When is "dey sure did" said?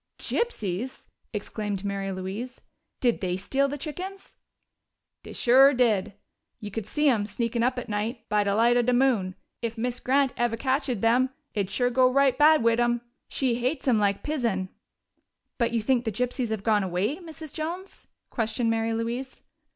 5.21-6.13